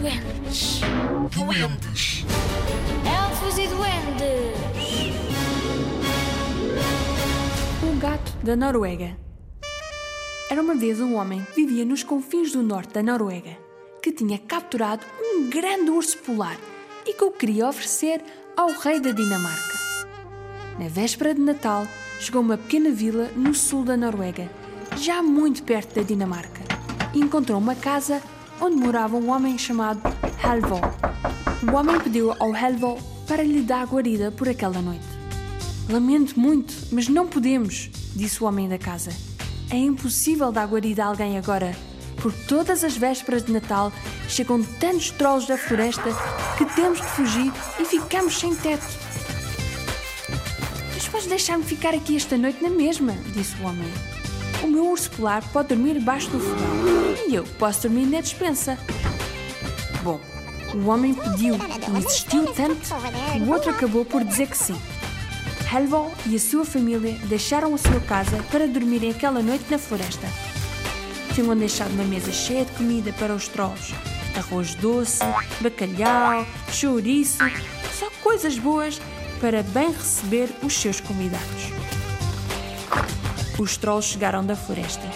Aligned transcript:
duendes. 0.00 0.80
Duendes. 1.30 2.24
Elfos 3.04 3.58
e 3.58 3.66
duendes. 3.66 4.56
O 7.82 7.98
gato 7.98 8.32
da 8.42 8.54
Noruega. 8.54 9.16
Era 10.50 10.60
uma 10.60 10.74
vez 10.74 11.00
um 11.00 11.14
homem 11.14 11.44
que 11.54 11.64
vivia 11.64 11.84
nos 11.84 12.02
confins 12.02 12.52
do 12.52 12.62
norte 12.62 12.92
da 12.92 13.02
Noruega, 13.02 13.56
que 14.02 14.12
tinha 14.12 14.38
capturado 14.38 15.04
um 15.20 15.48
grande 15.48 15.90
urso 15.90 16.18
polar 16.18 16.58
e 17.06 17.12
que 17.12 17.24
o 17.24 17.30
queria 17.30 17.68
oferecer 17.68 18.22
ao 18.56 18.70
rei 18.70 19.00
da 19.00 19.12
Dinamarca. 19.12 19.76
Na 20.78 20.88
véspera 20.88 21.34
de 21.34 21.40
Natal, 21.40 21.86
chegou 22.20 22.40
a 22.40 22.44
uma 22.44 22.58
pequena 22.58 22.90
vila 22.90 23.30
no 23.34 23.54
sul 23.54 23.82
da 23.82 23.96
Noruega, 23.96 24.50
já 24.96 25.22
muito 25.22 25.62
perto 25.62 25.94
da 25.94 26.02
Dinamarca, 26.02 26.62
e 27.14 27.20
encontrou 27.20 27.58
uma 27.58 27.74
casa 27.74 28.22
onde 28.60 28.76
morava 28.76 29.16
um 29.16 29.30
homem 29.30 29.58
chamado 29.58 30.00
Halvor. 30.42 30.80
O 31.62 31.76
homem 31.76 31.98
pediu 32.00 32.32
ao 32.38 32.54
Halvor 32.54 32.98
para 33.26 33.42
lhe 33.42 33.60
dar 33.60 33.86
guarida 33.86 34.30
por 34.30 34.48
aquela 34.48 34.80
noite. 34.80 35.04
Lamento 35.88 36.38
muito, 36.38 36.74
mas 36.92 37.08
não 37.08 37.26
podemos, 37.26 37.90
disse 38.14 38.42
o 38.42 38.46
homem 38.46 38.68
da 38.68 38.78
casa. 38.78 39.10
É 39.70 39.76
impossível 39.76 40.50
dar 40.50 40.66
guarida 40.66 41.04
a 41.04 41.08
alguém 41.08 41.38
agora, 41.38 41.76
porque 42.16 42.44
todas 42.44 42.82
as 42.82 42.96
vésperas 42.96 43.44
de 43.44 43.52
Natal 43.52 43.92
chegam 44.28 44.62
tantos 44.62 45.10
trolls 45.10 45.46
da 45.46 45.58
floresta 45.58 46.10
que 46.56 46.64
temos 46.74 47.00
de 47.00 47.06
fugir 47.06 47.52
e 47.80 47.84
ficamos 47.84 48.38
sem 48.38 48.54
teto. 48.54 48.86
Mas 50.94 51.08
podes 51.08 51.26
deixar-me 51.26 51.64
ficar 51.64 51.94
aqui 51.94 52.16
esta 52.16 52.36
noite 52.36 52.62
na 52.62 52.70
mesma, 52.70 53.12
disse 53.32 53.54
o 53.60 53.66
homem. 53.66 54.15
O 54.62 54.66
meu 54.66 54.90
urso 54.90 55.10
polar 55.10 55.42
pode 55.52 55.68
dormir 55.68 55.94
debaixo 55.94 56.30
do 56.30 56.40
fogão 56.40 57.28
e 57.28 57.34
eu 57.34 57.44
posso 57.58 57.82
dormir 57.82 58.06
na 58.06 58.20
despensa. 58.20 58.78
Bom, 60.02 60.20
o 60.74 60.88
homem 60.88 61.14
pediu 61.14 61.54
e 61.54 61.98
insistiu 61.98 62.46
tanto 62.52 62.76
que 62.76 63.38
o 63.40 63.52
outro 63.52 63.70
acabou 63.70 64.04
por 64.04 64.24
dizer 64.24 64.48
que 64.48 64.56
sim. 64.56 64.76
Halvor 65.72 66.12
e 66.26 66.36
a 66.36 66.38
sua 66.38 66.64
família 66.64 67.12
deixaram 67.24 67.74
a 67.74 67.78
sua 67.78 68.00
casa 68.00 68.42
para 68.50 68.68
dormirem 68.68 69.10
aquela 69.10 69.42
noite 69.42 69.64
na 69.70 69.78
floresta. 69.78 70.26
Tinham 71.34 71.56
deixado 71.56 71.90
uma 71.90 72.04
mesa 72.04 72.32
cheia 72.32 72.64
de 72.64 72.72
comida 72.72 73.12
para 73.14 73.34
os 73.34 73.48
trolls: 73.48 73.94
arroz 74.36 74.74
doce, 74.76 75.20
bacalhau, 75.60 76.46
chouriço, 76.72 77.38
só 77.98 78.10
coisas 78.22 78.58
boas 78.58 79.00
para 79.40 79.62
bem 79.62 79.90
receber 79.90 80.48
os 80.62 80.74
seus 80.74 81.00
convidados. 81.00 81.95
Os 83.58 83.76
trolls 83.78 84.12
chegaram 84.12 84.44
da 84.44 84.54
floresta. 84.54 85.06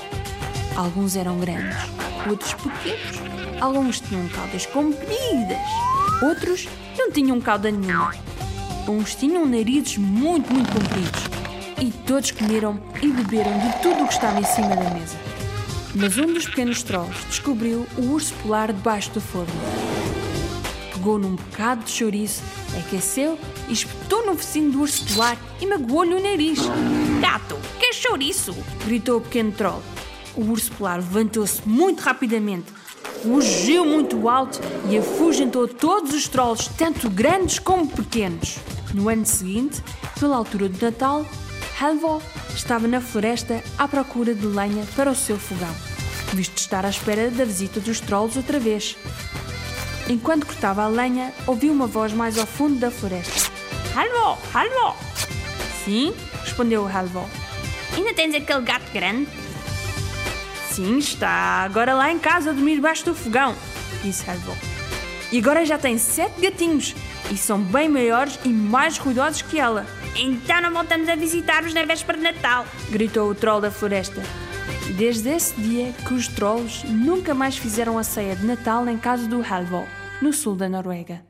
Alguns 0.75 1.15
eram 1.15 1.39
grandes, 1.39 1.77
outros 2.29 2.55
pequenos. 2.55 3.21
Alguns 3.61 4.01
tinham 4.01 4.27
caudas 4.29 4.65
compridas, 4.65 5.59
outros 6.23 6.67
não 6.97 7.11
tinham 7.11 7.39
cauda 7.39 7.71
nenhuma. 7.71 8.15
Uns 8.89 9.15
tinham 9.15 9.45
narizes 9.45 9.99
muito, 9.99 10.51
muito 10.53 10.73
compridos. 10.73 11.21
E 11.79 11.91
todos 12.07 12.31
comeram 12.31 12.81
e 13.03 13.09
beberam 13.09 13.59
de 13.59 13.83
tudo 13.83 14.05
o 14.05 14.07
que 14.07 14.15
estava 14.15 14.41
em 14.41 14.45
cima 14.45 14.75
da 14.75 14.89
mesa. 14.91 15.19
Mas 15.95 16.17
um 16.17 16.33
dos 16.33 16.47
pequenos 16.47 16.83
trolls 16.83 17.27
descobriu 17.29 17.87
o 17.99 18.13
urso 18.13 18.33
polar 18.43 18.73
debaixo 18.73 19.11
do 19.11 19.21
forno. 19.21 19.53
Pegou 20.95 21.19
num 21.19 21.37
bocado 21.37 21.85
de 21.85 21.91
chouriço, 21.91 22.43
aqueceu 22.79 23.39
e 23.69 23.73
espetou 23.73 24.25
no 24.25 24.35
focinho 24.35 24.73
do 24.73 24.81
urso 24.81 25.05
polar 25.13 25.37
e 25.61 25.67
magoou-lhe 25.67 26.15
o 26.15 26.23
nariz. 26.23 26.59
Gato, 27.21 27.59
que 27.79 27.90
chouriço! 28.01 28.57
gritou 28.85 29.19
o 29.19 29.21
pequeno 29.21 29.53
troll. 29.53 29.83
O 30.35 30.43
urso 30.45 30.73
polar 30.73 30.97
levantou-se 30.97 31.61
muito 31.69 32.01
rapidamente, 32.01 32.73
rugiu 33.25 33.85
muito 33.85 34.29
alto 34.29 34.59
e 34.89 34.97
afugentou 34.97 35.69
todos 35.69 36.15
os 36.15 36.27
trolls, 36.27 36.71
tanto 36.79 37.11
grandes 37.11 37.59
como 37.59 37.87
pequenos. 37.87 38.59
No 38.95 39.09
ano 39.09 39.27
seguinte, 39.27 39.83
pela 40.19 40.37
altura 40.37 40.69
do 40.69 40.83
Natal, 40.83 41.27
Halvor 41.81 42.23
estava 42.55 42.89
na 42.89 43.01
floresta 43.01 43.63
à 43.77 43.87
procura 43.87 44.35
de 44.35 44.47
lenha 44.47 44.87
para 44.97 45.11
o 45.11 45.15
seu 45.15 45.39
fogão, 45.39 45.75
visto 46.33 46.57
estar 46.59 46.87
à 46.87 46.91
espera 46.91 47.31
da 47.31 47.45
visita 47.45 47.81
dos 47.81 48.01
trolls 48.01 48.37
outra 48.37 48.59
vez. 48.59 48.97
Enquanto 50.09 50.47
cortava 50.47 50.85
a 50.85 50.89
lenha, 50.89 51.33
ouviu 51.47 51.73
uma 51.73 51.87
voz 51.87 52.13
mais 52.13 52.39
ao 52.39 52.47
fundo 52.47 52.79
da 52.79 52.91
floresta. 52.91 53.51
Halvor, 53.95 54.39
Halvor! 54.55 54.97
Sim, 55.85 56.15
respondeu 56.45 56.87
Halvor. 56.89 57.50
Ainda 57.97 58.15
tens 58.15 58.35
aquele 58.35 58.63
gato 58.63 58.91
grande? 58.93 59.29
Sim, 60.71 60.99
está 60.99 61.29
agora 61.65 61.95
lá 61.95 62.11
em 62.13 62.19
casa 62.19 62.51
a 62.51 62.53
dormir 62.53 62.77
debaixo 62.77 63.05
do 63.05 63.15
fogão, 63.15 63.55
disse 64.03 64.29
Halvor. 64.31 64.57
E 65.33 65.39
agora 65.39 65.65
já 65.65 65.79
tem 65.79 65.99
sete 65.99 66.41
gatinhos 66.41 66.95
e 67.31 67.37
são 67.37 67.61
bem 67.61 67.89
maiores 67.89 68.39
e 68.45 68.49
mais 68.49 68.99
ruidosos 68.99 69.43
que 69.43 69.59
ela, 69.59 69.87
Então 70.17 70.61
não 70.61 70.73
voltamos 70.73 71.09
a 71.09 71.15
visitar-os 71.15 71.73
na 71.73 71.85
véspera 71.85 72.19
de 72.19 72.25
Natal. 72.25 72.67
gritou 72.91 73.31
o 73.31 73.35
troll 73.35 73.61
da 73.61 73.71
floresta. 73.71 74.23
Desde 74.97 75.29
esse 75.29 75.55
dia 75.61 75.93
que 76.07 76.15
os 76.15 76.27
trolls 76.27 76.85
nunca 76.87 77.33
mais 77.33 77.57
fizeram 77.57 77.97
a 77.97 78.03
ceia 78.03 78.35
de 78.35 78.45
Natal 78.45 78.89
em 78.89 78.99
casa 78.99 79.29
do 79.29 79.41
Halvor, 79.41 79.87
no 80.21 80.33
sul 80.33 80.57
da 80.57 80.69
Noruega. 80.69 81.30